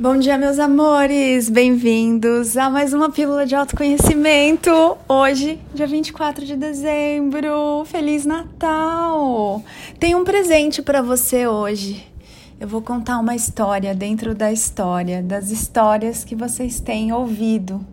Bom 0.00 0.16
dia, 0.16 0.38
meus 0.38 0.58
amores! 0.58 1.50
Bem-vindos 1.50 2.56
a 2.56 2.70
mais 2.70 2.94
uma 2.94 3.10
Pílula 3.10 3.44
de 3.44 3.54
Autoconhecimento. 3.54 4.70
Hoje, 5.06 5.60
dia 5.74 5.86
24 5.86 6.46
de 6.46 6.56
dezembro. 6.56 7.84
Feliz 7.84 8.24
Natal! 8.24 9.62
Tem 9.98 10.14
um 10.14 10.24
presente 10.24 10.80
para 10.80 11.02
você 11.02 11.46
hoje. 11.46 12.10
Eu 12.58 12.66
vou 12.66 12.80
contar 12.80 13.18
uma 13.18 13.34
história 13.34 13.94
dentro 13.94 14.34
da 14.34 14.50
história, 14.50 15.22
das 15.22 15.50
histórias 15.50 16.24
que 16.24 16.34
vocês 16.34 16.80
têm 16.80 17.12
ouvido. 17.12 17.86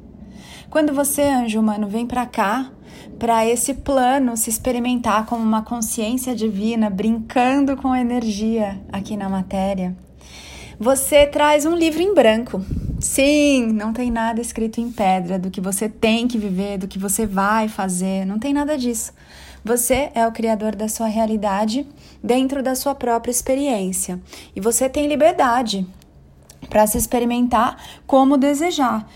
Quando 0.69 0.93
você, 0.93 1.23
anjo 1.23 1.59
humano, 1.59 1.89
vem 1.89 2.07
para 2.07 2.25
cá, 2.25 2.71
para 3.19 3.45
esse 3.45 3.73
plano 3.73 4.37
se 4.37 4.49
experimentar 4.49 5.25
como 5.25 5.43
uma 5.43 5.61
consciência 5.61 6.33
divina, 6.33 6.89
brincando 6.89 7.75
com 7.75 7.93
energia 7.93 8.79
aqui 8.93 9.17
na 9.17 9.27
matéria 9.27 9.93
você 10.79 11.25
traz 11.25 11.65
um 11.65 11.75
livro 11.75 12.01
em 12.01 12.13
branco. 12.13 12.63
Sim, 12.99 13.67
não 13.73 13.93
tem 13.93 14.11
nada 14.11 14.41
escrito 14.41 14.79
em 14.79 14.91
pedra 14.91 15.37
do 15.37 15.51
que 15.51 15.61
você 15.61 15.87
tem 15.87 16.27
que 16.27 16.37
viver, 16.37 16.77
do 16.77 16.87
que 16.87 16.97
você 16.99 17.25
vai 17.25 17.67
fazer, 17.67 18.25
não 18.25 18.39
tem 18.39 18.53
nada 18.53 18.77
disso. 18.77 19.13
Você 19.63 20.11
é 20.15 20.25
o 20.25 20.31
criador 20.31 20.75
da 20.75 20.87
sua 20.87 21.07
realidade 21.07 21.85
dentro 22.23 22.63
da 22.63 22.73
sua 22.73 22.95
própria 22.95 23.31
experiência 23.31 24.19
e 24.55 24.61
você 24.61 24.87
tem 24.87 25.07
liberdade 25.07 25.85
para 26.69 26.87
se 26.87 26.97
experimentar 26.97 27.77
como 28.05 28.37
desejar. 28.37 29.07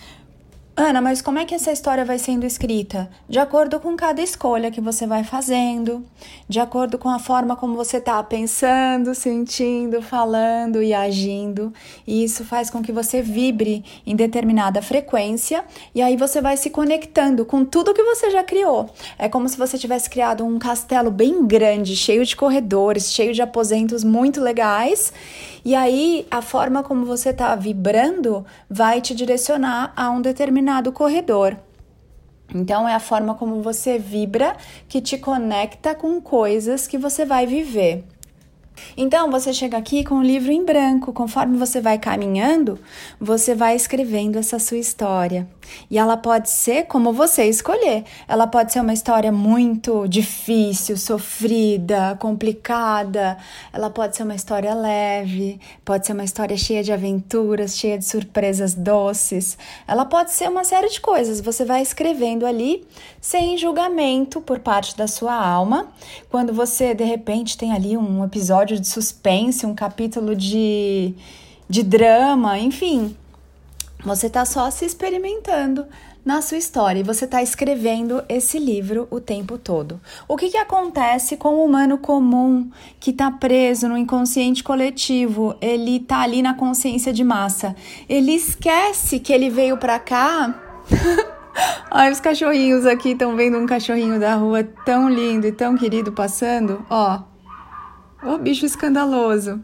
Ana, 0.73 1.01
mas 1.01 1.21
como 1.21 1.37
é 1.37 1.43
que 1.43 1.53
essa 1.53 1.69
história 1.69 2.05
vai 2.05 2.17
sendo 2.17 2.45
escrita? 2.45 3.09
De 3.27 3.37
acordo 3.37 3.77
com 3.77 3.93
cada 3.97 4.21
escolha 4.21 4.71
que 4.71 4.79
você 4.79 5.05
vai 5.05 5.21
fazendo, 5.21 6.01
de 6.47 6.61
acordo 6.61 6.97
com 6.97 7.09
a 7.09 7.19
forma 7.19 7.57
como 7.57 7.75
você 7.75 7.97
está 7.97 8.23
pensando, 8.23 9.13
sentindo, 9.13 10.01
falando 10.01 10.81
e 10.81 10.93
agindo. 10.93 11.73
E 12.07 12.23
isso 12.23 12.45
faz 12.45 12.69
com 12.69 12.81
que 12.81 12.91
você 12.91 13.21
vibre 13.21 13.83
em 14.05 14.15
determinada 14.15 14.81
frequência 14.81 15.65
e 15.93 16.01
aí 16.01 16.15
você 16.15 16.39
vai 16.39 16.55
se 16.55 16.69
conectando 16.69 17.43
com 17.43 17.65
tudo 17.65 17.93
que 17.93 18.03
você 18.03 18.31
já 18.31 18.41
criou. 18.41 18.89
É 19.19 19.27
como 19.27 19.49
se 19.49 19.57
você 19.57 19.77
tivesse 19.77 20.09
criado 20.09 20.45
um 20.45 20.57
castelo 20.57 21.11
bem 21.11 21.45
grande, 21.45 21.97
cheio 21.97 22.25
de 22.25 22.33
corredores, 22.33 23.11
cheio 23.11 23.33
de 23.33 23.41
aposentos 23.41 24.05
muito 24.05 24.39
legais. 24.39 25.11
E 25.65 25.75
aí 25.75 26.25
a 26.31 26.41
forma 26.41 26.81
como 26.81 27.05
você 27.05 27.29
está 27.29 27.53
vibrando 27.55 28.45
vai 28.69 29.01
te 29.01 29.13
direcionar 29.13 29.91
a 29.97 30.09
um 30.09 30.21
determinado 30.21 30.60
determinado 30.61 30.91
corredor. 30.91 31.57
Então, 32.53 32.87
é 32.87 32.93
a 32.93 32.99
forma 32.99 33.33
como 33.33 33.61
você 33.61 33.97
vibra 33.97 34.55
que 34.87 35.01
te 35.01 35.17
conecta 35.17 35.95
com 35.95 36.21
coisas 36.21 36.87
que 36.87 36.97
você 36.97 37.25
vai 37.25 37.47
viver. 37.47 38.03
Então, 38.95 39.29
você 39.31 39.53
chega 39.53 39.77
aqui 39.77 40.03
com 40.03 40.15
o 40.15 40.23
livro 40.23 40.51
em 40.51 40.63
branco. 40.63 41.13
Conforme 41.13 41.57
você 41.57 41.81
vai 41.81 41.97
caminhando, 41.97 42.79
você 43.19 43.55
vai 43.55 43.75
escrevendo 43.75 44.37
essa 44.37 44.59
sua 44.59 44.77
história. 44.77 45.47
E 45.89 45.97
ela 45.97 46.17
pode 46.17 46.49
ser 46.49 46.83
como 46.85 47.13
você 47.13 47.45
escolher. 47.45 48.03
Ela 48.27 48.47
pode 48.47 48.73
ser 48.73 48.79
uma 48.79 48.93
história 48.93 49.31
muito 49.31 50.07
difícil, 50.07 50.97
sofrida, 50.97 52.17
complicada. 52.19 53.37
Ela 53.71 53.89
pode 53.89 54.15
ser 54.15 54.23
uma 54.23 54.35
história 54.35 54.73
leve. 54.73 55.59
Pode 55.83 56.05
ser 56.05 56.13
uma 56.13 56.23
história 56.23 56.57
cheia 56.57 56.83
de 56.83 56.91
aventuras, 56.91 57.77
cheia 57.77 57.97
de 57.97 58.05
surpresas 58.05 58.73
doces. 58.73 59.57
Ela 59.87 60.05
pode 60.05 60.31
ser 60.31 60.49
uma 60.49 60.63
série 60.63 60.89
de 60.89 60.99
coisas. 60.99 61.41
Você 61.41 61.65
vai 61.65 61.81
escrevendo 61.81 62.45
ali 62.45 62.85
sem 63.19 63.57
julgamento 63.57 64.41
por 64.41 64.59
parte 64.59 64.97
da 64.97 65.07
sua 65.07 65.33
alma. 65.33 65.87
Quando 66.29 66.53
você, 66.53 66.93
de 66.93 67.03
repente, 67.03 67.57
tem 67.57 67.71
ali 67.71 67.97
um 67.97 68.23
episódio 68.23 68.70
episódio 68.71 68.79
de 68.79 68.87
suspense, 68.87 69.65
um 69.65 69.75
capítulo 69.75 70.35
de, 70.35 71.13
de 71.67 71.83
drama, 71.83 72.57
enfim. 72.57 73.15
Você 74.03 74.27
está 74.27 74.45
só 74.45 74.71
se 74.71 74.85
experimentando 74.85 75.85
na 76.23 76.41
sua 76.41 76.57
história 76.57 76.99
e 76.99 77.03
você 77.03 77.25
está 77.25 77.41
escrevendo 77.41 78.23
esse 78.29 78.57
livro 78.57 79.07
o 79.11 79.19
tempo 79.19 79.57
todo. 79.57 79.99
O 80.27 80.37
que, 80.37 80.49
que 80.49 80.57
acontece 80.57 81.35
com 81.35 81.55
o 81.55 81.65
humano 81.65 81.97
comum 81.97 82.69
que 82.99 83.11
está 83.11 83.29
preso 83.29 83.87
no 83.87 83.97
inconsciente 83.97 84.63
coletivo? 84.63 85.55
Ele 85.59 85.97
está 85.97 86.21
ali 86.21 86.41
na 86.41 86.53
consciência 86.53 87.11
de 87.11 87.23
massa. 87.23 87.75
Ele 88.07 88.33
esquece 88.33 89.19
que 89.19 89.33
ele 89.33 89.49
veio 89.49 89.77
para 89.77 89.99
cá. 89.99 90.59
Ai, 91.91 92.11
os 92.11 92.19
cachorrinhos 92.19 92.85
aqui 92.85 93.09
estão 93.09 93.35
vendo 93.35 93.57
um 93.57 93.65
cachorrinho 93.65 94.19
da 94.19 94.35
rua 94.35 94.63
tão 94.85 95.09
lindo 95.09 95.45
e 95.45 95.51
tão 95.51 95.75
querido 95.75 96.11
passando. 96.11 96.85
Ó, 96.89 97.30
Ô, 98.23 98.37
bicho 98.37 98.67
escandaloso. 98.67 99.59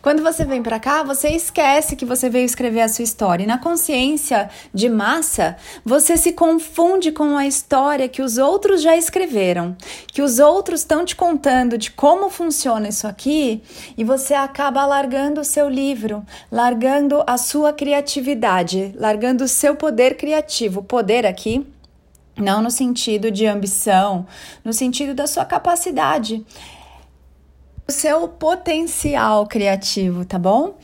Quando 0.00 0.22
você 0.22 0.44
vem 0.44 0.62
para 0.62 0.78
cá, 0.78 1.02
você 1.02 1.30
esquece 1.30 1.96
que 1.96 2.04
você 2.04 2.30
veio 2.30 2.44
escrever 2.44 2.82
a 2.82 2.88
sua 2.88 3.02
história. 3.02 3.42
E 3.42 3.46
na 3.48 3.58
consciência 3.58 4.48
de 4.72 4.88
massa, 4.88 5.56
você 5.84 6.16
se 6.16 6.32
confunde 6.32 7.10
com 7.10 7.36
a 7.36 7.48
história 7.48 8.08
que 8.08 8.22
os 8.22 8.38
outros 8.38 8.80
já 8.80 8.96
escreveram, 8.96 9.76
que 10.12 10.22
os 10.22 10.38
outros 10.38 10.80
estão 10.80 11.04
te 11.04 11.16
contando 11.16 11.76
de 11.76 11.90
como 11.90 12.30
funciona 12.30 12.88
isso 12.88 13.08
aqui, 13.08 13.60
e 13.98 14.04
você 14.04 14.34
acaba 14.34 14.86
largando 14.86 15.40
o 15.40 15.44
seu 15.44 15.68
livro, 15.68 16.24
largando 16.50 17.24
a 17.26 17.36
sua 17.36 17.72
criatividade, 17.72 18.94
largando 18.96 19.42
o 19.42 19.48
seu 19.48 19.74
poder 19.74 20.16
criativo. 20.16 20.80
Poder 20.80 21.26
aqui 21.26 21.66
não 22.36 22.62
no 22.62 22.70
sentido 22.70 23.30
de 23.30 23.46
ambição, 23.46 24.26
no 24.62 24.72
sentido 24.72 25.14
da 25.14 25.26
sua 25.26 25.44
capacidade 25.44 26.44
o 27.88 27.92
seu 27.92 28.28
potencial 28.28 29.46
criativo, 29.46 30.24
tá 30.24 30.38
bom? 30.38 30.76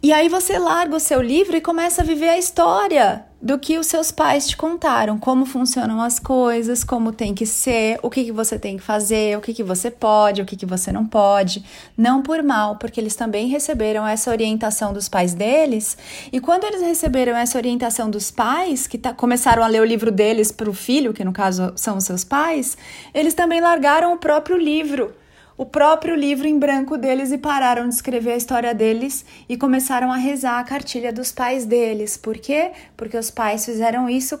E 0.00 0.12
aí 0.12 0.28
você 0.28 0.60
larga 0.60 0.94
o 0.94 1.00
seu 1.00 1.20
livro 1.20 1.56
e 1.56 1.60
começa 1.60 2.02
a 2.02 2.04
viver 2.04 2.28
a 2.28 2.38
história 2.38 3.24
do 3.42 3.58
que 3.58 3.78
os 3.78 3.88
seus 3.88 4.12
pais 4.12 4.46
te 4.46 4.56
contaram, 4.56 5.18
como 5.18 5.44
funcionam 5.44 6.00
as 6.00 6.20
coisas, 6.20 6.84
como 6.84 7.10
tem 7.10 7.34
que 7.34 7.44
ser, 7.44 7.98
o 8.00 8.08
que, 8.08 8.24
que 8.24 8.30
você 8.30 8.58
tem 8.60 8.76
que 8.76 8.82
fazer, 8.82 9.36
o 9.36 9.40
que, 9.40 9.52
que 9.52 9.62
você 9.64 9.90
pode, 9.90 10.40
o 10.40 10.44
que, 10.44 10.56
que 10.56 10.66
você 10.66 10.92
não 10.92 11.04
pode. 11.04 11.64
Não 11.96 12.22
por 12.22 12.44
mal, 12.44 12.76
porque 12.76 13.00
eles 13.00 13.16
também 13.16 13.48
receberam 13.48 14.06
essa 14.06 14.30
orientação 14.30 14.92
dos 14.92 15.08
pais 15.08 15.34
deles. 15.34 15.98
E 16.32 16.38
quando 16.38 16.62
eles 16.62 16.80
receberam 16.80 17.36
essa 17.36 17.58
orientação 17.58 18.08
dos 18.08 18.30
pais, 18.30 18.86
que 18.86 18.98
tá, 18.98 19.12
começaram 19.12 19.64
a 19.64 19.66
ler 19.66 19.82
o 19.82 19.84
livro 19.84 20.12
deles 20.12 20.52
para 20.52 20.70
o 20.70 20.74
filho, 20.74 21.12
que 21.12 21.24
no 21.24 21.32
caso 21.32 21.72
são 21.74 21.96
os 21.96 22.04
seus 22.04 22.22
pais, 22.22 22.78
eles 23.12 23.34
também 23.34 23.60
largaram 23.60 24.12
o 24.12 24.18
próprio 24.18 24.56
livro 24.56 25.12
o 25.58 25.66
próprio 25.66 26.14
livro 26.14 26.46
em 26.46 26.56
branco 26.56 26.96
deles 26.96 27.32
e 27.32 27.36
pararam 27.36 27.88
de 27.88 27.94
escrever 27.94 28.30
a 28.30 28.36
história 28.36 28.72
deles 28.72 29.26
e 29.48 29.56
começaram 29.56 30.12
a 30.12 30.16
rezar 30.16 30.60
a 30.60 30.64
cartilha 30.64 31.12
dos 31.12 31.32
pais 31.32 31.66
deles. 31.66 32.16
Por 32.16 32.38
quê? 32.38 32.70
Porque 32.96 33.18
os 33.18 33.28
pais 33.28 33.64
fizeram 33.64 34.08
isso 34.08 34.38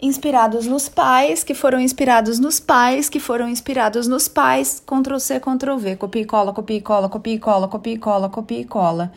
inspirados 0.00 0.66
nos 0.66 0.88
pais, 0.88 1.42
que 1.44 1.54
foram 1.54 1.80
inspirados 1.80 2.38
nos 2.38 2.60
pais, 2.60 3.08
que 3.08 3.18
foram 3.18 3.48
inspirados 3.48 4.06
nos 4.06 4.28
pais, 4.28 4.82
Ctrl 4.84 5.18
C, 5.18 5.40
Ctrl 5.40 5.76
V, 5.76 5.96
copia 5.96 6.22
e 6.22 6.24
cola, 6.24 6.52
copia 6.52 6.76
e 6.76 6.80
cola, 6.80 7.08
copia 7.08 7.34
e 7.34 7.38
cola, 7.38 7.68
copia 7.68 7.92
e 7.94 7.98
cola, 7.98 8.28
copia 8.28 8.60
e 8.60 8.64
cola. 8.64 9.12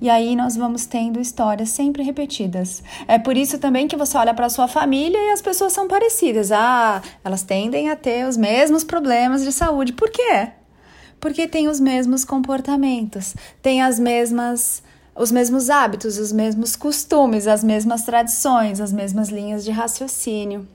E 0.00 0.10
aí 0.10 0.34
nós 0.36 0.56
vamos 0.56 0.84
tendo 0.84 1.20
histórias 1.20 1.70
sempre 1.70 2.02
repetidas. 2.02 2.82
É 3.06 3.18
por 3.18 3.36
isso 3.36 3.58
também 3.58 3.88
que 3.88 3.96
você 3.96 4.16
olha 4.18 4.34
para 4.34 4.48
sua 4.48 4.68
família 4.68 5.18
e 5.18 5.30
as 5.30 5.40
pessoas 5.40 5.72
são 5.72 5.88
parecidas. 5.88 6.50
Ah, 6.52 7.00
elas 7.24 7.42
tendem 7.42 7.88
a 7.88 7.96
ter 7.96 8.26
os 8.26 8.36
mesmos 8.36 8.84
problemas 8.84 9.44
de 9.44 9.52
saúde. 9.52 9.92
Por 9.92 10.10
quê? 10.10 10.61
Porque 11.22 11.46
tem 11.46 11.68
os 11.68 11.78
mesmos 11.78 12.24
comportamentos, 12.24 13.34
tem 13.62 13.80
as 13.80 13.98
mesmas 13.98 14.82
os 15.14 15.30
mesmos 15.30 15.70
hábitos, 15.70 16.18
os 16.18 16.32
mesmos 16.32 16.74
costumes, 16.74 17.46
as 17.46 17.62
mesmas 17.62 18.02
tradições, 18.02 18.80
as 18.80 18.92
mesmas 18.92 19.28
linhas 19.28 19.62
de 19.62 19.70
raciocínio 19.70 20.66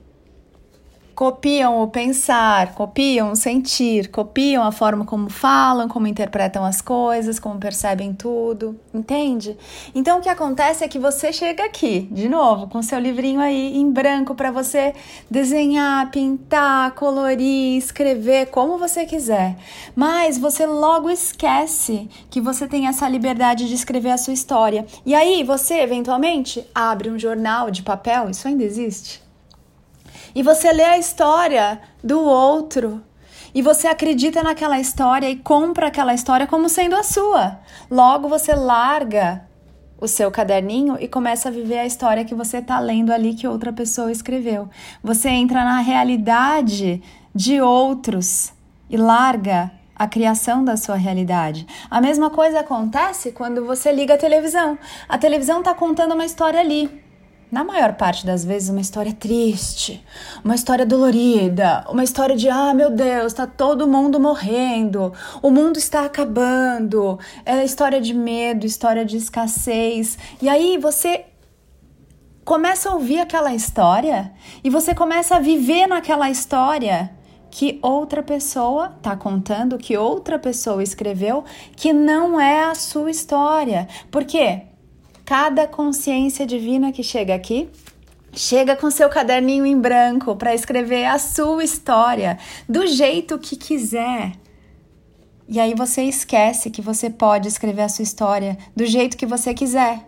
copiam 1.17 1.81
o 1.81 1.87
pensar, 1.87 2.75
copiam 2.75 3.31
o 3.31 3.35
sentir, 3.35 4.09
copiam 4.09 4.61
a 4.63 4.71
forma 4.71 5.03
como 5.03 5.31
falam, 5.31 5.87
como 5.87 6.05
interpretam 6.05 6.63
as 6.63 6.79
coisas, 6.79 7.39
como 7.39 7.59
percebem 7.59 8.13
tudo, 8.13 8.79
entende? 8.93 9.57
Então 9.95 10.19
o 10.19 10.21
que 10.21 10.29
acontece 10.29 10.83
é 10.83 10.87
que 10.87 10.99
você 10.99 11.33
chega 11.33 11.65
aqui, 11.65 12.07
de 12.11 12.29
novo, 12.29 12.67
com 12.67 12.83
seu 12.83 12.99
livrinho 12.99 13.39
aí 13.39 13.75
em 13.75 13.89
branco 13.89 14.35
para 14.35 14.51
você 14.51 14.93
desenhar, 15.27 16.11
pintar, 16.11 16.91
colorir, 16.91 17.79
escrever 17.79 18.51
como 18.51 18.77
você 18.77 19.03
quiser. 19.03 19.57
Mas 19.95 20.37
você 20.37 20.67
logo 20.67 21.09
esquece 21.09 22.07
que 22.29 22.39
você 22.39 22.67
tem 22.67 22.85
essa 22.85 23.09
liberdade 23.09 23.67
de 23.67 23.73
escrever 23.73 24.11
a 24.11 24.19
sua 24.19 24.33
história. 24.33 24.85
E 25.03 25.15
aí 25.15 25.43
você 25.43 25.79
eventualmente 25.79 26.63
abre 26.75 27.09
um 27.09 27.17
jornal 27.17 27.71
de 27.71 27.81
papel, 27.81 28.29
isso 28.29 28.47
ainda 28.47 28.63
existe? 28.63 29.25
E 30.33 30.43
você 30.43 30.71
lê 30.71 30.83
a 30.83 30.97
história 30.97 31.79
do 32.03 32.19
outro 32.21 33.03
e 33.53 33.61
você 33.61 33.87
acredita 33.87 34.43
naquela 34.43 34.79
história 34.79 35.29
e 35.29 35.35
compra 35.35 35.87
aquela 35.87 36.13
história 36.13 36.45
como 36.45 36.69
sendo 36.69 36.95
a 36.95 37.03
sua. 37.03 37.59
Logo 37.89 38.27
você 38.27 38.53
larga 38.53 39.47
o 39.99 40.07
seu 40.07 40.29
caderninho 40.29 40.97
e 40.99 41.07
começa 41.07 41.49
a 41.49 41.51
viver 41.51 41.79
a 41.79 41.85
história 41.85 42.23
que 42.23 42.35
você 42.35 42.57
está 42.57 42.79
lendo 42.79 43.11
ali 43.11 43.33
que 43.33 43.47
outra 43.47 43.73
pessoa 43.73 44.11
escreveu. 44.11 44.69
Você 45.03 45.29
entra 45.29 45.63
na 45.63 45.79
realidade 45.79 47.01
de 47.33 47.59
outros 47.59 48.53
e 48.89 48.95
larga 48.95 49.71
a 49.95 50.07
criação 50.07 50.63
da 50.63 50.77
sua 50.77 50.95
realidade. 50.95 51.65
A 51.89 51.99
mesma 51.99 52.29
coisa 52.29 52.59
acontece 52.59 53.31
quando 53.31 53.65
você 53.65 53.91
liga 53.91 54.13
a 54.13 54.17
televisão. 54.17 54.77
A 55.09 55.17
televisão 55.17 55.59
está 55.59 55.73
contando 55.73 56.13
uma 56.13 56.25
história 56.25 56.59
ali. 56.59 57.06
Na 57.49 57.63
maior 57.63 57.93
parte 57.93 58.25
das 58.25 58.43
vezes, 58.43 58.67
uma 58.67 58.81
história 58.81 59.13
triste, 59.13 60.05
uma 60.43 60.53
história 60.53 60.85
dolorida, 60.85 61.85
uma 61.87 62.03
história 62.03 62.35
de 62.35 62.49
ah, 62.49 62.73
meu 62.73 62.91
Deus, 62.91 63.27
está 63.27 63.47
todo 63.47 63.87
mundo 63.87 64.19
morrendo, 64.19 65.13
o 65.41 65.49
mundo 65.49 65.77
está 65.77 66.03
acabando, 66.03 67.17
é 67.45 67.63
história 67.63 68.01
de 68.01 68.13
medo, 68.13 68.65
história 68.65 69.05
de 69.05 69.15
escassez. 69.15 70.17
E 70.41 70.49
aí 70.49 70.77
você 70.77 71.23
começa 72.43 72.89
a 72.89 72.93
ouvir 72.93 73.19
aquela 73.19 73.53
história 73.55 74.33
e 74.61 74.69
você 74.69 74.93
começa 74.93 75.37
a 75.37 75.39
viver 75.39 75.87
naquela 75.87 76.29
história 76.29 77.15
que 77.49 77.79
outra 77.81 78.21
pessoa 78.21 78.93
está 78.97 79.15
contando, 79.15 79.77
que 79.77 79.95
outra 79.95 80.37
pessoa 80.37 80.83
escreveu, 80.83 81.45
que 81.77 81.93
não 81.93 82.39
é 82.39 82.65
a 82.65 82.75
sua 82.75 83.09
história. 83.09 83.87
Por 84.11 84.25
quê? 84.25 84.63
Cada 85.27 85.67
consciência 85.67 86.45
divina 86.45 86.93
que 86.93 87.03
chega 87.03 87.35
aqui 87.35 87.69
chega 88.31 88.77
com 88.77 88.89
seu 88.89 89.09
caderninho 89.09 89.65
em 89.65 89.77
branco 89.77 90.37
para 90.37 90.55
escrever 90.55 91.03
a 91.03 91.19
sua 91.19 91.65
história 91.65 92.39
do 92.67 92.87
jeito 92.87 93.37
que 93.37 93.57
quiser. 93.57 94.31
E 95.45 95.59
aí 95.59 95.73
você 95.75 96.03
esquece 96.03 96.69
que 96.69 96.81
você 96.81 97.09
pode 97.09 97.49
escrever 97.49 97.81
a 97.81 97.89
sua 97.89 98.03
história 98.03 98.57
do 98.73 98.85
jeito 98.85 99.17
que 99.17 99.25
você 99.25 99.53
quiser 99.53 99.99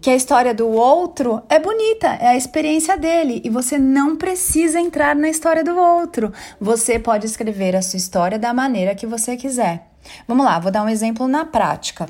que 0.00 0.08
a 0.08 0.16
história 0.16 0.54
do 0.54 0.68
outro 0.68 1.42
é 1.48 1.58
bonita, 1.58 2.08
é 2.08 2.28
a 2.28 2.36
experiência 2.36 2.96
dele 2.96 3.42
e 3.44 3.50
você 3.50 3.78
não 3.78 4.16
precisa 4.16 4.80
entrar 4.80 5.14
na 5.14 5.28
história 5.28 5.62
do 5.62 5.76
outro. 5.78 6.32
Você 6.58 6.98
pode 6.98 7.26
escrever 7.26 7.76
a 7.76 7.82
sua 7.82 7.98
história 7.98 8.38
da 8.38 8.52
maneira 8.54 8.94
que 8.94 9.06
você 9.06 9.36
quiser. 9.36 9.90
Vamos 10.26 10.44
lá, 10.44 10.58
vou 10.58 10.70
dar 10.70 10.82
um 10.82 10.88
exemplo 10.90 11.26
na 11.26 11.44
prática. 11.46 12.06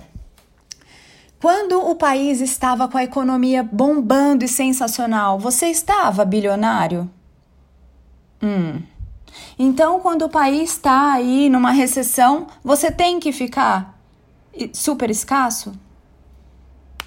Quando 1.44 1.79
o 1.79 1.94
país 1.94 2.41
estava 2.41 2.88
com 2.88 2.96
a 2.96 3.05
economia 3.05 3.62
bombando 3.62 4.46
e 4.46 4.49
sensacional, 4.49 5.38
você 5.38 5.67
estava 5.67 6.25
bilionário? 6.25 7.11
Hum. 8.43 8.81
Então, 9.58 10.00
quando 10.00 10.23
o 10.23 10.31
país 10.31 10.70
está 10.70 11.12
aí 11.12 11.50
numa 11.50 11.70
recessão, 11.70 12.46
você 12.64 12.91
tem 12.91 13.20
que 13.20 13.31
ficar 13.31 13.94
super 14.73 15.11
escasso? 15.11 15.75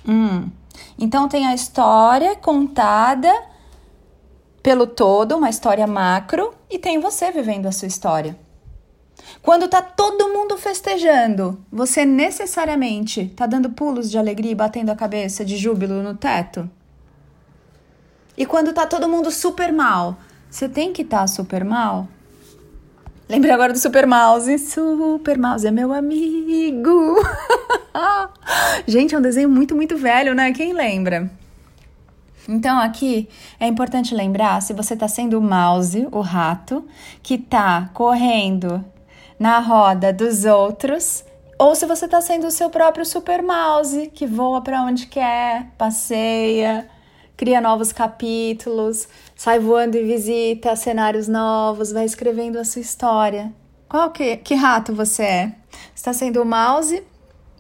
Hum. 0.08 0.52
Então 1.00 1.28
tem 1.28 1.48
a 1.48 1.56
história 1.56 2.36
contada 2.36 3.34
pelo 4.62 4.86
todo, 4.86 5.36
uma 5.36 5.50
história 5.50 5.88
macro, 5.88 6.54
e 6.70 6.78
tem 6.78 7.00
você 7.00 7.32
vivendo 7.32 7.66
a 7.66 7.72
sua 7.72 7.88
história. 7.88 8.38
Quando 9.42 9.68
tá 9.68 9.82
todo 9.82 10.30
mundo 10.30 10.58
festejando, 10.58 11.64
você 11.72 12.06
necessariamente 12.06 13.32
tá 13.36 13.46
dando 13.46 13.70
pulos 13.70 14.12
de 14.12 14.18
alegria 14.18 14.52
e 14.52 14.56
batendo 14.56 14.90
a 14.90 14.96
cabeça 14.96 15.46
de 15.46 15.58
júbilo 15.58 16.04
no 16.04 16.16
teto? 16.16 16.70
E 18.38 18.46
quando 18.46 18.74
tá 18.74 18.86
todo 18.86 19.08
mundo 19.08 19.32
super 19.32 19.72
mal, 19.72 20.18
você 20.50 20.68
tem 20.70 20.94
que 20.94 21.02
estar 21.02 21.22
tá 21.22 21.28
super 21.28 21.64
mal? 21.64 22.08
Lembrei 23.30 23.52
agora 23.52 23.74
do 23.74 23.80
Super 23.80 24.08
Mouse. 24.08 24.58
Super 24.60 25.38
Mouse 25.38 25.68
é 25.68 25.72
meu 25.72 25.92
amigo. 25.92 27.16
Gente, 28.88 29.16
é 29.16 29.18
um 29.18 29.22
desenho 29.22 29.50
muito, 29.50 29.76
muito 29.76 29.98
velho, 29.98 30.34
né? 30.34 30.54
Quem 30.54 30.72
lembra? 30.72 31.30
Então, 32.48 32.80
aqui 32.80 33.28
é 33.60 33.68
importante 33.68 34.16
lembrar 34.16 34.62
se 34.62 34.72
você 34.72 34.94
está 34.94 35.08
sendo 35.10 35.38
o 35.38 35.42
mouse, 35.42 36.08
o 36.12 36.22
rato, 36.22 36.86
que 37.22 37.34
está 37.34 37.90
correndo 37.94 38.84
na 39.40 39.60
roda 39.60 40.12
dos 40.12 40.46
outros, 40.46 41.24
ou 41.60 41.74
se 41.74 41.86
você 41.86 42.06
está 42.06 42.22
sendo 42.22 42.48
o 42.48 42.52
seu 42.52 42.70
próprio 42.70 43.06
super 43.06 43.42
mouse, 43.42 44.12
que 44.14 44.28
voa 44.28 44.62
para 44.62 44.84
onde 44.84 45.08
quer, 45.08 45.72
passeia, 45.78 46.88
cria 47.36 47.60
novos 47.60 47.92
capítulos, 47.92 49.08
sai 49.36 49.60
voando 49.60 49.98
e 49.98 50.04
visita 50.04 50.76
cenários 50.76 51.28
novos, 51.28 51.92
vai 51.92 52.06
escrevendo 52.06 52.58
a 52.58 52.64
sua 52.64 52.82
história. 52.82 53.54
Qual 53.90 54.12
que, 54.12 54.38
que 54.38 54.54
rato 54.54 54.94
você 54.94 55.24
é? 55.24 55.56
Está 55.96 56.14
sendo 56.14 56.42
o 56.42 56.46
mouse 56.46 57.04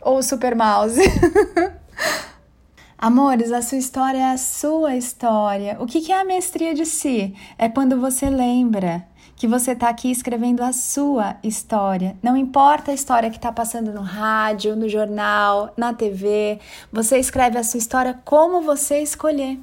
ou 0.01 0.18
o 0.18 0.23
super 0.23 0.56
mouse? 0.56 1.01
Amores, 3.00 3.51
a 3.51 3.62
sua 3.62 3.77
história 3.77 4.18
é 4.18 4.31
a 4.31 4.38
sua 4.38 4.95
história. 4.95 5.77
O 5.80 5.85
que, 5.85 6.01
que 6.01 6.12
é 6.12 6.19
a 6.19 6.25
mestria 6.25 6.73
de 6.73 6.85
si? 6.85 7.35
É 7.57 7.69
quando 7.69 8.00
você 8.00 8.30
lembra 8.30 9.07
que 9.37 9.47
você 9.47 9.71
está 9.71 9.87
aqui 9.87 10.09
escrevendo 10.09 10.63
a 10.63 10.73
sua 10.73 11.37
história. 11.43 12.17
Não 12.23 12.35
importa 12.35 12.89
a 12.89 12.93
história 12.93 13.29
que 13.29 13.37
está 13.37 13.51
passando 13.51 13.93
no 13.93 14.01
rádio, 14.01 14.75
no 14.75 14.89
jornal, 14.89 15.71
na 15.77 15.93
TV, 15.93 16.59
você 16.91 17.19
escreve 17.19 17.57
a 17.59 17.63
sua 17.63 17.77
história 17.77 18.19
como 18.25 18.61
você 18.63 18.99
escolher. 18.99 19.59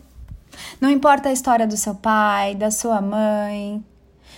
Não 0.80 0.88
importa 0.88 1.28
a 1.28 1.32
história 1.32 1.66
do 1.66 1.76
seu 1.76 1.96
pai, 1.96 2.54
da 2.54 2.70
sua 2.70 3.00
mãe, 3.00 3.84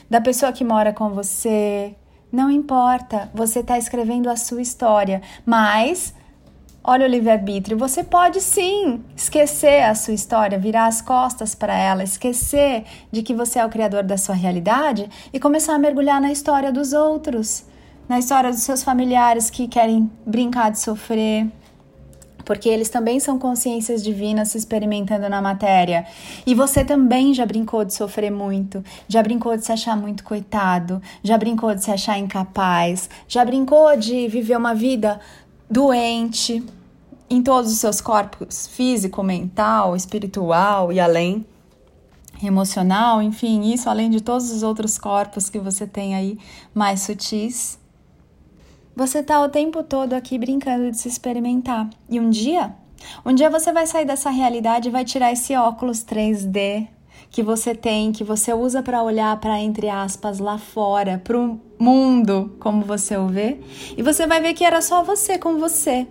da 0.09 0.23
pessoa 0.23 0.53
que 0.53 0.65
mora 0.65 0.95
com 0.95 1.11
você. 1.11 1.95
Não 2.33 2.51
importa, 2.51 3.31
você 3.35 3.61
está 3.61 3.77
escrevendo 3.77 4.31
a 4.31 4.37
sua 4.37 4.63
história, 4.63 5.21
mas 5.45 6.15
Olha 6.89 7.05
o 7.05 7.11
livre-arbítrio. 7.11 7.77
Você 7.77 8.05
pode 8.05 8.41
sim 8.41 9.03
esquecer 9.17 9.83
a 9.83 9.93
sua 9.97 10.15
história, 10.15 10.57
virar 10.57 10.87
as 10.87 11.03
costas 11.03 11.53
para 11.53 11.77
ela, 11.77 12.05
esquecer 12.05 12.85
de 13.11 13.23
que 13.23 13.35
você 13.35 13.59
é 13.59 13.67
o 13.67 13.69
criador 13.69 14.05
da 14.05 14.17
sua 14.17 14.37
realidade 14.37 15.11
e 15.33 15.41
começar 15.41 15.75
a 15.75 15.81
mergulhar 15.81 16.21
na 16.21 16.31
história 16.31 16.71
dos 16.71 16.93
outros, 16.93 17.65
na 18.09 18.21
história 18.21 18.51
dos 18.51 18.61
seus 18.61 18.85
familiares 18.85 19.51
que 19.51 19.67
querem 19.67 20.09
brincar 20.25 20.71
de 20.71 20.79
sofrer, 20.79 21.49
porque 22.45 22.69
eles 22.69 22.89
também 22.89 23.19
são 23.19 23.37
consciências 23.37 24.01
divinas 24.01 24.51
se 24.51 24.59
experimentando 24.59 25.29
na 25.29 25.43
matéria. 25.43 26.07
E 26.47 26.55
você 26.55 26.85
também 26.85 27.35
já 27.35 27.45
brincou 27.45 27.85
de 27.85 27.93
sofrer 27.93 28.31
muito, 28.31 28.85
já 29.09 29.21
brincou 29.21 29.57
de 29.57 29.65
se 29.65 29.73
achar 29.73 29.97
muito 29.97 30.23
coitado, 30.23 31.03
já 31.21 31.37
brincou 31.37 31.75
de 31.75 31.83
se 31.83 31.91
achar 31.91 32.17
incapaz, 32.17 33.11
já 33.27 33.45
brincou 33.45 33.97
de 33.97 34.29
viver 34.29 34.57
uma 34.57 34.73
vida 34.73 35.21
doente 35.69 36.65
em 37.29 37.43
todos 37.43 37.73
os 37.73 37.79
seus 37.79 38.01
corpos 38.01 38.67
físico, 38.69 39.23
mental, 39.23 39.97
espiritual 39.97 40.93
e 40.93 41.01
além 41.01 41.45
emocional, 42.43 43.23
enfim, 43.23 43.73
isso 43.73 43.89
além 43.89 44.11
de 44.11 44.21
todos 44.21 44.51
os 44.51 44.63
outros 44.63 44.99
corpos 44.99 45.49
que 45.49 45.59
você 45.59 45.87
tem 45.87 46.15
aí 46.15 46.39
mais 46.75 47.03
sutis. 47.03 47.79
Você 48.95 49.23
tá 49.23 49.43
o 49.43 49.49
tempo 49.49 49.83
todo 49.83 50.13
aqui 50.15 50.39
brincando 50.39 50.91
de 50.91 50.99
se 50.99 51.09
experimentar. 51.09 51.89
E 52.09 52.19
um 52.19 52.31
dia, 52.31 52.75
um 53.25 53.35
dia 53.35 53.51
você 53.51 53.73
vai 53.73 53.87
sair 53.87 54.05
dessa 54.05 54.31
realidade 54.31 54.89
e 54.89 54.93
vai 54.93 55.05
tirar 55.05 55.33
esse 55.33 55.55
óculos 55.55 56.05
3D 56.05 56.89
que 57.31 57.43
você 57.43 57.75
tem, 57.75 58.13
que 58.13 58.25
você 58.25 58.55
usa 58.55 58.83
para 58.83 59.03
olhar 59.03 59.39
para 59.39 59.61
entre 59.61 59.89
aspas 59.89 60.39
lá 60.39 60.59
fora, 60.59 61.21
o 61.37 61.61
mundo, 61.79 62.57
como 62.61 62.85
você 62.85 63.17
o 63.17 63.29
vê, 63.29 63.59
e 63.97 64.03
você 64.03 64.27
vai 64.27 64.41
ver 64.41 64.55
que 64.55 64.65
era 64.65 64.81
só 64.81 65.03
você 65.03 65.39
com 65.39 65.59
você, 65.59 66.07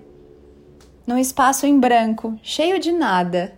num 1.06 1.18
espaço 1.18 1.66
em 1.66 1.80
branco, 1.80 2.38
cheio 2.42 2.80
de 2.80 2.92
nada, 2.92 3.54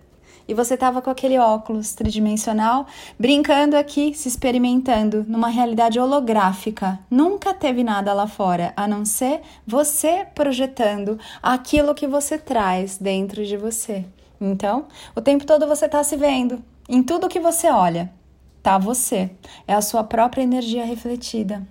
e 0.48 0.54
você 0.54 0.76
estava 0.76 1.02
com 1.02 1.10
aquele 1.10 1.38
óculos 1.38 1.94
tridimensional, 1.94 2.88
brincando 3.20 3.76
aqui, 3.76 4.14
se 4.14 4.30
experimentando 4.30 5.26
numa 5.28 5.50
realidade 5.50 6.00
holográfica. 6.00 7.00
Nunca 7.12 7.54
teve 7.54 7.84
nada 7.84 8.14
lá 8.14 8.28
fora, 8.28 8.72
a 8.76 8.88
não 8.88 9.04
ser 9.04 9.42
você 9.66 10.26
projetando 10.34 11.20
aquilo 11.44 11.94
que 11.94 12.08
você 12.08 12.38
traz 12.38 12.98
dentro 12.98 13.46
de 13.46 13.58
você. 13.58 14.06
Então, 14.40 14.86
o 15.16 15.22
tempo 15.22 15.46
todo 15.46 15.68
você 15.68 15.86
está 15.86 16.02
se 16.04 16.16
vendo. 16.16 16.64
Em 16.88 17.04
tudo 17.04 17.28
que 17.28 17.40
você 17.40 17.70
olha, 17.70 18.10
tá 18.64 18.78
você. 18.78 19.30
É 19.68 19.74
a 19.74 19.82
sua 19.82 20.04
própria 20.04 20.44
energia 20.44 20.86
refletida. 20.86 21.68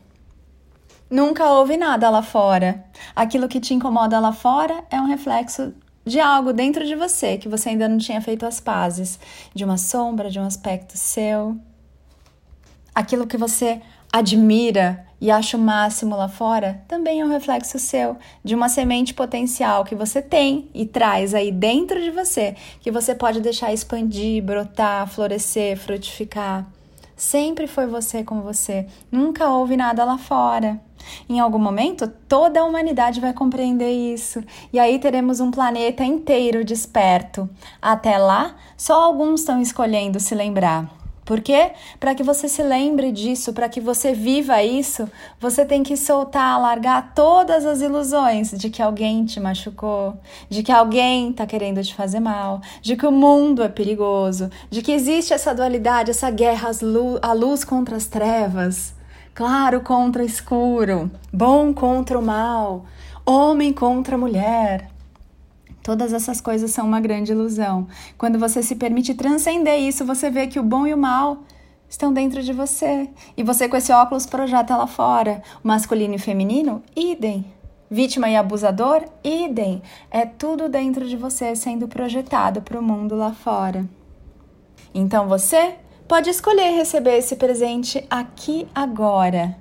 Nunca 1.08 1.50
houve 1.52 1.76
nada 1.76 2.10
lá 2.10 2.22
fora. 2.22 2.84
Aquilo 3.14 3.48
que 3.48 3.60
te 3.60 3.72
incomoda 3.72 4.18
lá 4.18 4.32
fora 4.32 4.84
é 4.90 5.00
um 5.00 5.06
reflexo 5.06 5.72
de 6.04 6.18
algo 6.20 6.52
dentro 6.52 6.84
de 6.84 6.94
você 6.94 7.36
que 7.36 7.48
você 7.48 7.70
ainda 7.70 7.88
não 7.88 7.98
tinha 7.98 8.20
feito 8.20 8.44
as 8.44 8.60
pazes, 8.60 9.18
de 9.54 9.64
uma 9.64 9.76
sombra, 9.76 10.30
de 10.30 10.38
um 10.40 10.44
aspecto 10.44 10.96
seu. 10.96 11.56
Aquilo 12.94 13.26
que 13.26 13.36
você 13.36 13.80
admira 14.12 15.04
e 15.20 15.30
acha 15.30 15.56
o 15.56 15.60
máximo 15.60 16.16
lá 16.16 16.28
fora 16.28 16.82
também 16.88 17.20
é 17.20 17.25
um 17.25 17.30
reflexo 17.30 17.78
seu, 17.78 18.16
de 18.42 18.54
uma 18.54 18.68
semente 18.68 19.14
potencial 19.14 19.84
que 19.84 19.94
você 19.94 20.20
tem 20.20 20.68
e 20.75 20.86
traz 20.86 21.34
aí 21.34 21.52
dentro 21.52 22.00
de 22.00 22.10
você, 22.10 22.54
que 22.80 22.90
você 22.90 23.14
pode 23.14 23.40
deixar 23.40 23.72
expandir, 23.72 24.42
brotar, 24.42 25.08
florescer, 25.08 25.76
frutificar. 25.76 26.66
Sempre 27.16 27.66
foi 27.66 27.86
você 27.86 28.22
com 28.22 28.42
você, 28.42 28.86
nunca 29.10 29.48
houve 29.50 29.76
nada 29.76 30.04
lá 30.04 30.18
fora. 30.18 30.80
Em 31.28 31.40
algum 31.40 31.58
momento, 31.58 32.08
toda 32.28 32.60
a 32.60 32.64
humanidade 32.64 33.20
vai 33.20 33.32
compreender 33.32 33.90
isso, 33.90 34.42
e 34.72 34.78
aí 34.78 34.98
teremos 34.98 35.40
um 35.40 35.50
planeta 35.50 36.04
inteiro 36.04 36.64
desperto. 36.64 37.48
Até 37.80 38.18
lá, 38.18 38.56
só 38.76 39.02
alguns 39.02 39.40
estão 39.40 39.60
escolhendo 39.60 40.20
se 40.20 40.34
lembrar. 40.34 40.96
Por 41.26 41.40
quê? 41.40 41.72
Para 41.98 42.14
que 42.14 42.22
você 42.22 42.48
se 42.48 42.62
lembre 42.62 43.10
disso, 43.10 43.52
para 43.52 43.68
que 43.68 43.80
você 43.80 44.14
viva 44.14 44.62
isso, 44.62 45.10
você 45.40 45.64
tem 45.64 45.82
que 45.82 45.96
soltar, 45.96 46.60
largar 46.60 47.14
todas 47.16 47.66
as 47.66 47.80
ilusões 47.80 48.52
de 48.52 48.70
que 48.70 48.80
alguém 48.80 49.25
te 49.25 49.40
machucou, 49.40 50.16
de 50.48 50.62
que 50.62 50.70
alguém 50.70 51.30
está 51.30 51.44
querendo 51.44 51.82
te 51.82 51.92
fazer 51.96 52.20
mal, 52.20 52.60
de 52.80 52.94
que 52.94 53.04
o 53.04 53.10
mundo 53.10 53.60
é 53.64 53.68
perigoso, 53.68 54.48
de 54.70 54.80
que 54.80 54.92
existe 54.92 55.34
essa 55.34 55.52
dualidade, 55.52 56.12
essa 56.12 56.30
guerra, 56.30 56.70
a 57.20 57.32
luz 57.32 57.64
contra 57.64 57.96
as 57.96 58.06
trevas, 58.06 58.94
claro 59.36 59.82
contra 59.82 60.24
escuro, 60.24 61.10
bom 61.30 61.74
contra 61.74 62.18
o 62.18 62.24
mal, 62.24 62.86
homem 63.26 63.70
contra 63.70 64.16
mulher. 64.16 64.90
Todas 65.82 66.14
essas 66.14 66.40
coisas 66.40 66.70
são 66.70 66.86
uma 66.86 67.00
grande 67.00 67.32
ilusão. 67.32 67.86
Quando 68.16 68.38
você 68.38 68.62
se 68.62 68.74
permite 68.76 69.14
transcender 69.14 69.78
isso, 69.78 70.06
você 70.06 70.30
vê 70.30 70.46
que 70.46 70.58
o 70.58 70.62
bom 70.62 70.86
e 70.86 70.94
o 70.94 70.98
mal 70.98 71.42
estão 71.86 72.14
dentro 72.14 72.42
de 72.42 72.54
você. 72.54 73.10
E 73.36 73.42
você, 73.42 73.68
com 73.68 73.76
esse 73.76 73.92
óculos, 73.92 74.24
projeta 74.24 74.74
lá 74.74 74.86
fora. 74.86 75.42
Masculino 75.62 76.14
e 76.14 76.18
feminino, 76.18 76.82
idem. 76.96 77.44
Vítima 77.90 78.30
e 78.30 78.36
abusador, 78.36 79.04
idem. 79.22 79.82
É 80.10 80.24
tudo 80.24 80.66
dentro 80.66 81.06
de 81.06 81.16
você 81.16 81.54
sendo 81.54 81.86
projetado 81.86 82.62
para 82.62 82.80
o 82.80 82.82
mundo 82.82 83.14
lá 83.14 83.32
fora. 83.32 83.86
Então 84.94 85.28
você 85.28 85.74
pode 86.08 86.30
escolher 86.30 86.70
receber 86.70 87.18
esse 87.18 87.36
presente 87.36 88.04
aqui 88.08 88.66
agora, 88.75 89.56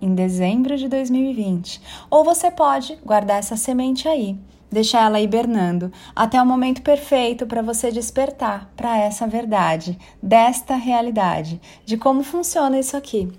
em 0.00 0.14
dezembro 0.14 0.76
de 0.76 0.88
2020. 0.88 1.80
Ou 2.10 2.24
você 2.24 2.50
pode 2.50 2.96
guardar 3.04 3.38
essa 3.38 3.56
semente 3.56 4.08
aí 4.08 4.38
deixar 4.72 5.04
ela 5.04 5.20
hibernando 5.20 5.92
até 6.16 6.40
o 6.40 6.46
momento 6.46 6.80
perfeito 6.80 7.46
para 7.46 7.60
você 7.60 7.92
despertar 7.92 8.72
para 8.74 8.96
essa 8.96 9.26
verdade, 9.26 9.98
desta 10.22 10.74
realidade, 10.74 11.60
de 11.84 11.98
como 11.98 12.24
funciona 12.24 12.78
isso 12.78 12.96
aqui. 12.96 13.30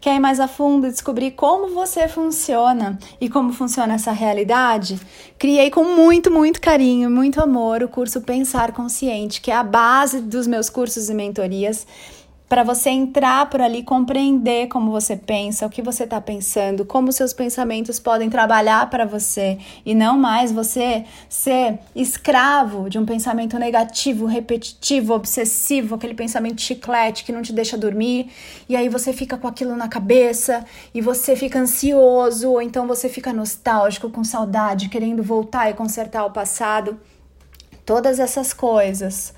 Quer 0.00 0.16
ir 0.16 0.20
mais 0.20 0.40
a 0.40 0.48
fundo 0.48 0.86
e 0.86 0.90
descobrir 0.90 1.32
como 1.32 1.74
você 1.74 2.08
funciona 2.08 2.98
e 3.20 3.28
como 3.28 3.52
funciona 3.52 3.94
essa 3.94 4.12
realidade? 4.12 5.00
Criei 5.38 5.70
com 5.70 5.84
muito, 5.84 6.30
muito 6.30 6.60
carinho, 6.60 7.10
muito 7.10 7.40
amor 7.40 7.82
o 7.82 7.88
curso 7.88 8.20
Pensar 8.20 8.72
Consciente, 8.72 9.40
que 9.40 9.50
é 9.50 9.56
a 9.56 9.64
base 9.64 10.20
dos 10.20 10.46
meus 10.46 10.68
cursos 10.70 11.08
e 11.08 11.14
mentorias 11.14 11.86
para 12.54 12.62
você 12.62 12.88
entrar 12.88 13.50
por 13.50 13.60
ali, 13.60 13.82
compreender 13.82 14.68
como 14.68 14.92
você 14.92 15.16
pensa, 15.16 15.66
o 15.66 15.68
que 15.68 15.82
você 15.82 16.04
está 16.04 16.20
pensando, 16.20 16.84
como 16.84 17.10
seus 17.10 17.32
pensamentos 17.32 17.98
podem 17.98 18.30
trabalhar 18.30 18.88
para 18.90 19.04
você 19.04 19.58
e 19.84 19.92
não 19.92 20.16
mais 20.16 20.52
você 20.52 21.04
ser 21.28 21.80
escravo 21.96 22.88
de 22.88 22.96
um 22.96 23.04
pensamento 23.04 23.58
negativo, 23.58 24.24
repetitivo, 24.26 25.14
obsessivo, 25.14 25.96
aquele 25.96 26.14
pensamento 26.14 26.62
chiclete 26.62 27.24
que 27.24 27.32
não 27.32 27.42
te 27.42 27.52
deixa 27.52 27.76
dormir 27.76 28.30
e 28.68 28.76
aí 28.76 28.88
você 28.88 29.12
fica 29.12 29.36
com 29.36 29.48
aquilo 29.48 29.74
na 29.74 29.88
cabeça 29.88 30.64
e 30.94 31.00
você 31.00 31.34
fica 31.34 31.58
ansioso 31.58 32.52
ou 32.52 32.62
então 32.62 32.86
você 32.86 33.08
fica 33.08 33.32
nostálgico, 33.32 34.08
com 34.10 34.22
saudade, 34.22 34.88
querendo 34.88 35.24
voltar 35.24 35.70
e 35.70 35.74
consertar 35.74 36.24
o 36.24 36.30
passado. 36.30 37.00
Todas 37.84 38.20
essas 38.20 38.52
coisas 38.52 39.34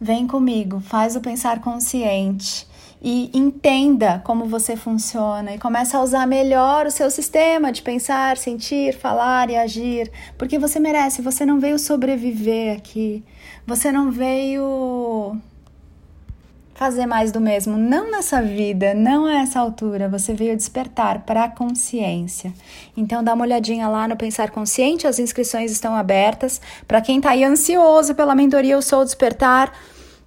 Vem 0.00 0.26
comigo, 0.26 0.78
faz 0.80 1.16
o 1.16 1.20
pensar 1.20 1.60
consciente 1.60 2.66
e 3.00 3.30
entenda 3.32 4.20
como 4.24 4.44
você 4.44 4.76
funciona 4.76 5.54
e 5.54 5.58
começa 5.58 5.96
a 5.96 6.02
usar 6.02 6.26
melhor 6.26 6.86
o 6.86 6.90
seu 6.90 7.10
sistema 7.10 7.72
de 7.72 7.80
pensar, 7.80 8.36
sentir, 8.36 8.94
falar 8.94 9.48
e 9.48 9.56
agir, 9.56 10.10
porque 10.36 10.58
você 10.58 10.78
merece, 10.78 11.22
você 11.22 11.46
não 11.46 11.58
veio 11.58 11.78
sobreviver 11.78 12.76
aqui. 12.76 13.24
Você 13.66 13.90
não 13.90 14.10
veio 14.10 15.36
fazer 16.76 17.06
mais 17.06 17.32
do 17.32 17.40
mesmo, 17.40 17.78
não 17.78 18.10
nessa 18.10 18.42
vida, 18.42 18.92
não 18.92 19.24
a 19.24 19.40
essa 19.40 19.58
altura. 19.58 20.10
Você 20.10 20.34
veio 20.34 20.54
despertar 20.54 21.20
para 21.20 21.44
a 21.44 21.48
consciência. 21.48 22.52
Então 22.94 23.24
dá 23.24 23.32
uma 23.32 23.44
olhadinha 23.44 23.88
lá 23.88 24.06
no 24.06 24.14
Pensar 24.14 24.50
Consciente, 24.50 25.06
as 25.06 25.18
inscrições 25.18 25.72
estão 25.72 25.96
abertas. 25.96 26.60
Para 26.86 27.00
quem 27.00 27.16
está 27.16 27.30
aí 27.30 27.42
ansioso 27.44 28.14
pela 28.14 28.34
mentoria 28.34 28.74
Eu 28.74 28.82
Sou 28.82 29.02
Despertar, 29.04 29.72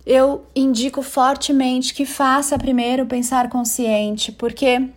eu 0.06 0.44
indico 0.56 1.04
fortemente 1.04 1.94
que 1.94 2.04
faça 2.04 2.58
primeiro 2.58 3.04
o 3.04 3.08
Pensar 3.08 3.48
Consciente, 3.48 4.32
porque 4.32 4.90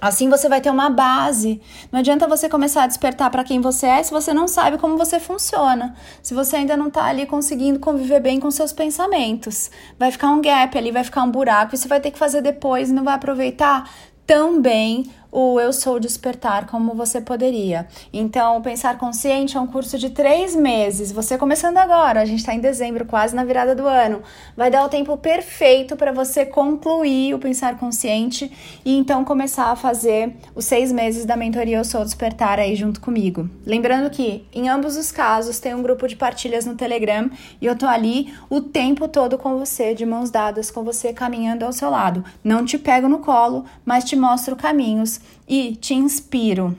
Assim 0.00 0.28
você 0.28 0.48
vai 0.48 0.60
ter 0.60 0.70
uma 0.70 0.88
base. 0.88 1.60
Não 1.90 1.98
adianta 1.98 2.28
você 2.28 2.48
começar 2.48 2.84
a 2.84 2.86
despertar 2.86 3.30
para 3.30 3.42
quem 3.42 3.60
você 3.60 3.86
é 3.86 4.02
se 4.02 4.12
você 4.12 4.32
não 4.32 4.46
sabe 4.46 4.78
como 4.78 4.96
você 4.96 5.18
funciona. 5.18 5.94
Se 6.22 6.34
você 6.34 6.56
ainda 6.56 6.76
não 6.76 6.88
está 6.88 7.04
ali 7.04 7.26
conseguindo 7.26 7.80
conviver 7.80 8.20
bem 8.20 8.38
com 8.38 8.50
seus 8.50 8.72
pensamentos. 8.72 9.70
Vai 9.98 10.12
ficar 10.12 10.28
um 10.28 10.40
gap 10.40 10.76
ali, 10.78 10.92
vai 10.92 11.02
ficar 11.02 11.22
um 11.22 11.30
buraco 11.30 11.74
e 11.74 11.78
você 11.78 11.88
vai 11.88 12.00
ter 12.00 12.12
que 12.12 12.18
fazer 12.18 12.42
depois 12.42 12.90
e 12.90 12.92
não 12.92 13.02
vai 13.02 13.14
aproveitar 13.14 13.90
tão 14.24 14.60
bem 14.60 15.10
o 15.30 15.60
Eu 15.60 15.72
Sou 15.72 16.00
Despertar 16.00 16.66
como 16.66 16.94
você 16.94 17.20
poderia. 17.20 17.86
Então, 18.12 18.60
Pensar 18.62 18.98
Consciente 18.98 19.56
é 19.56 19.60
um 19.60 19.66
curso 19.66 19.98
de 19.98 20.10
três 20.10 20.56
meses. 20.56 21.12
Você 21.12 21.36
começando 21.36 21.76
agora, 21.76 22.20
a 22.20 22.24
gente 22.24 22.40
está 22.40 22.54
em 22.54 22.60
dezembro, 22.60 23.04
quase 23.04 23.34
na 23.34 23.44
virada 23.44 23.74
do 23.74 23.86
ano. 23.86 24.22
Vai 24.56 24.70
dar 24.70 24.84
o 24.84 24.88
tempo 24.88 25.16
perfeito 25.16 25.96
para 25.96 26.12
você 26.12 26.46
concluir 26.46 27.34
o 27.34 27.38
Pensar 27.38 27.78
Consciente 27.78 28.50
e 28.84 28.96
então 28.96 29.24
começar 29.24 29.70
a 29.70 29.76
fazer 29.76 30.36
os 30.54 30.64
seis 30.64 30.90
meses 30.90 31.24
da 31.24 31.36
mentoria 31.36 31.78
Eu 31.78 31.84
Sou 31.84 32.02
Despertar 32.04 32.58
aí 32.58 32.74
junto 32.74 33.00
comigo. 33.00 33.48
Lembrando 33.66 34.10
que, 34.10 34.46
em 34.52 34.68
ambos 34.68 34.96
os 34.96 35.12
casos, 35.12 35.58
tem 35.58 35.74
um 35.74 35.82
grupo 35.82 36.08
de 36.08 36.16
partilhas 36.16 36.64
no 36.64 36.74
Telegram 36.74 37.30
e 37.60 37.66
eu 37.66 37.76
tô 37.76 37.86
ali 37.86 38.32
o 38.48 38.60
tempo 38.60 39.06
todo 39.06 39.36
com 39.36 39.58
você, 39.58 39.94
de 39.94 40.06
mãos 40.06 40.30
dadas 40.30 40.70
com 40.70 40.82
você, 40.82 41.12
caminhando 41.12 41.64
ao 41.64 41.72
seu 41.72 41.90
lado. 41.90 42.24
Não 42.42 42.64
te 42.64 42.78
pego 42.78 43.08
no 43.08 43.18
colo, 43.18 43.64
mas 43.84 44.04
te 44.04 44.16
mostro 44.16 44.56
caminhos 44.56 45.17
e 45.48 45.76
te 45.76 45.94
inspiro 45.94 46.78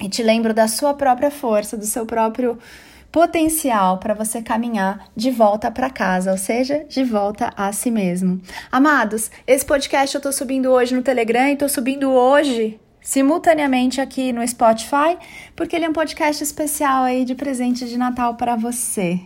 e 0.00 0.08
te 0.08 0.22
lembro 0.22 0.52
da 0.52 0.66
sua 0.66 0.94
própria 0.94 1.30
força, 1.30 1.76
do 1.76 1.86
seu 1.86 2.04
próprio 2.04 2.58
potencial 3.12 3.98
para 3.98 4.14
você 4.14 4.40
caminhar 4.40 5.06
de 5.14 5.30
volta 5.30 5.70
para 5.70 5.90
casa, 5.90 6.32
ou 6.32 6.38
seja, 6.38 6.84
de 6.88 7.04
volta 7.04 7.52
a 7.56 7.72
si 7.72 7.90
mesmo. 7.90 8.40
Amados, 8.70 9.30
esse 9.46 9.64
podcast 9.64 10.14
eu 10.14 10.18
estou 10.18 10.32
subindo 10.32 10.70
hoje 10.70 10.94
no 10.94 11.02
Telegram 11.02 11.48
e 11.48 11.52
estou 11.52 11.68
subindo 11.68 12.10
hoje 12.10 12.80
simultaneamente 13.00 14.00
aqui 14.00 14.32
no 14.32 14.46
Spotify, 14.46 15.18
porque 15.54 15.76
ele 15.76 15.84
é 15.84 15.88
um 15.88 15.92
podcast 15.92 16.42
especial 16.42 17.04
aí 17.04 17.24
de 17.24 17.34
presente 17.34 17.86
de 17.86 17.98
Natal 17.98 18.36
para 18.36 18.56
você. 18.56 19.20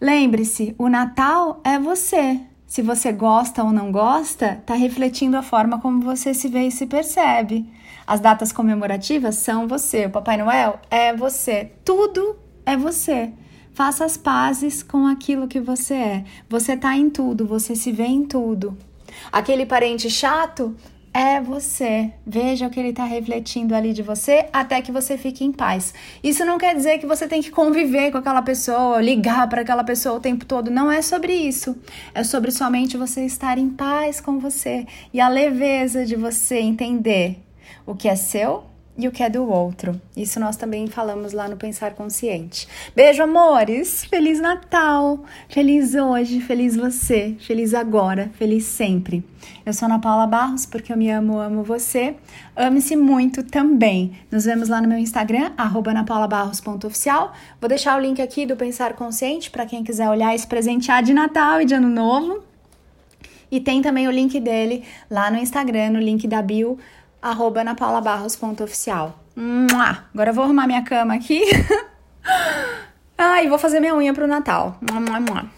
Lembre-se, 0.00 0.74
o 0.78 0.88
Natal 0.88 1.60
é 1.64 1.78
você 1.78 2.40
se 2.66 2.82
você 2.82 3.12
gosta 3.12 3.62
ou 3.62 3.72
não 3.72 3.92
gosta, 3.92 4.58
está 4.60 4.74
refletindo 4.74 5.36
a 5.36 5.42
forma 5.42 5.80
como 5.80 6.00
você 6.00 6.34
se 6.34 6.48
vê 6.48 6.66
e 6.66 6.72
se 6.72 6.86
percebe. 6.86 7.68
As 8.06 8.20
datas 8.20 8.52
comemorativas 8.52 9.36
são 9.36 9.68
você, 9.68 10.06
o 10.06 10.10
Papai 10.10 10.36
Noel 10.36 10.80
é 10.90 11.14
você, 11.14 11.72
tudo 11.84 12.36
é 12.66 12.76
você. 12.76 13.32
Faça 13.72 14.04
as 14.04 14.16
pazes 14.16 14.82
com 14.82 15.06
aquilo 15.06 15.48
que 15.48 15.60
você 15.60 15.94
é. 15.94 16.24
Você 16.48 16.72
está 16.74 16.96
em 16.96 17.10
tudo, 17.10 17.46
você 17.46 17.74
se 17.74 17.90
vê 17.90 18.04
em 18.04 18.24
tudo. 18.24 18.76
Aquele 19.32 19.66
parente 19.66 20.10
chato 20.10 20.76
é 21.14 21.40
você. 21.40 22.12
Veja 22.26 22.66
o 22.66 22.70
que 22.70 22.80
ele 22.80 22.88
está 22.88 23.04
refletindo 23.04 23.72
ali 23.72 23.92
de 23.92 24.02
você 24.02 24.48
até 24.52 24.82
que 24.82 24.90
você 24.90 25.16
fique 25.16 25.44
em 25.44 25.52
paz. 25.52 25.94
Isso 26.22 26.44
não 26.44 26.58
quer 26.58 26.74
dizer 26.74 26.98
que 26.98 27.06
você 27.06 27.28
tem 27.28 27.40
que 27.40 27.52
conviver 27.52 28.10
com 28.10 28.18
aquela 28.18 28.42
pessoa, 28.42 29.00
ligar 29.00 29.48
para 29.48 29.62
aquela 29.62 29.84
pessoa 29.84 30.16
o 30.16 30.20
tempo 30.20 30.44
todo. 30.44 30.72
Não 30.72 30.90
é 30.90 31.00
sobre 31.00 31.32
isso. 31.32 31.76
É 32.12 32.24
sobre 32.24 32.50
somente 32.50 32.96
você 32.96 33.24
estar 33.24 33.56
em 33.58 33.70
paz 33.70 34.20
com 34.20 34.40
você 34.40 34.84
e 35.12 35.20
a 35.20 35.28
leveza 35.28 36.04
de 36.04 36.16
você 36.16 36.58
entender 36.58 37.38
o 37.86 37.94
que 37.94 38.08
é 38.08 38.16
seu 38.16 38.73
e 38.96 39.08
o 39.08 39.12
que 39.12 39.22
é 39.22 39.28
do 39.28 39.48
outro. 39.48 40.00
Isso 40.16 40.38
nós 40.38 40.56
também 40.56 40.86
falamos 40.86 41.32
lá 41.32 41.48
no 41.48 41.56
Pensar 41.56 41.94
Consciente. 41.94 42.68
Beijo, 42.94 43.22
amores! 43.22 44.04
Feliz 44.04 44.40
Natal! 44.40 45.24
Feliz 45.48 45.94
hoje, 45.94 46.40
feliz 46.40 46.76
você, 46.76 47.36
feliz 47.40 47.74
agora, 47.74 48.30
feliz 48.38 48.64
sempre. 48.64 49.24
Eu 49.66 49.72
sou 49.72 49.86
Ana 49.86 49.98
Paula 49.98 50.26
Barros, 50.26 50.64
porque 50.64 50.92
eu 50.92 50.96
me 50.96 51.10
amo, 51.10 51.38
amo 51.38 51.62
você. 51.62 52.14
Ame-se 52.54 52.94
muito 52.96 53.42
também. 53.42 54.12
Nos 54.30 54.44
vemos 54.44 54.68
lá 54.68 54.80
no 54.80 54.88
meu 54.88 54.98
Instagram, 54.98 55.52
anapaulabarros.oficial. 55.56 57.32
Vou 57.60 57.68
deixar 57.68 57.98
o 57.98 58.00
link 58.00 58.22
aqui 58.22 58.46
do 58.46 58.56
Pensar 58.56 58.94
Consciente 58.94 59.50
para 59.50 59.66
quem 59.66 59.82
quiser 59.82 60.08
olhar 60.08 60.34
e 60.34 60.38
se 60.38 60.46
presentear 60.46 61.02
de 61.02 61.12
Natal 61.12 61.60
e 61.60 61.64
de 61.64 61.74
Ano 61.74 61.88
Novo. 61.88 62.44
E 63.50 63.60
tem 63.60 63.82
também 63.82 64.08
o 64.08 64.10
link 64.10 64.40
dele 64.40 64.82
lá 65.10 65.30
no 65.30 65.38
Instagram, 65.38 65.90
no 65.90 66.00
link 66.00 66.26
da 66.26 66.42
bio 66.42 66.78
arroba 67.24 67.62
anapaulabarros.oficial. 67.62 69.18
Agora 70.12 70.30
eu 70.30 70.34
vou 70.34 70.44
arrumar 70.44 70.66
minha 70.66 70.82
cama 70.82 71.14
aqui. 71.14 71.42
ah, 73.16 73.42
e 73.42 73.48
vou 73.48 73.58
fazer 73.58 73.80
minha 73.80 73.94
unha 73.94 74.12
pro 74.12 74.26
Natal. 74.26 74.78
Mua, 74.80 75.00
mua, 75.00 75.20
mua. 75.20 75.53